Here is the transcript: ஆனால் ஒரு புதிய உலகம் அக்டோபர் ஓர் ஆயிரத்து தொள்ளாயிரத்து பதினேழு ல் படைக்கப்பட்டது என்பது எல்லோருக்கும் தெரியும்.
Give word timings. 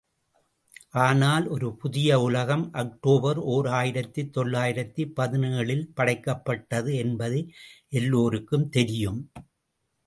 ஆனால் 1.01 1.45
ஒரு 1.47 1.67
புதிய 1.75 2.19
உலகம் 2.19 2.65
அக்டோபர் 2.73 3.39
ஓர் 3.51 3.67
ஆயிரத்து 3.73 4.23
தொள்ளாயிரத்து 4.29 5.05
பதினேழு 5.11 5.77
ல் 5.77 5.87
படைக்கப்பட்டது 5.95 6.93
என்பது 6.97 7.41
எல்லோருக்கும் 7.93 8.69
தெரியும். 8.69 9.21